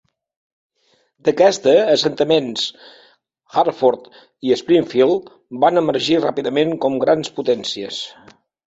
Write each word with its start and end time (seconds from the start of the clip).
D"aquesta 1.27 1.73
assentaments, 1.81 2.65
Hartford 3.59 4.09
i 4.53 4.59
Springfield 4.65 5.33
van 5.67 5.83
emergir 5.87 6.23
ràpidament 6.29 6.79
com 6.87 7.03
grans 7.07 7.37
potències. 7.39 8.05